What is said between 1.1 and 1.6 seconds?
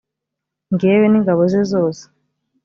ingabo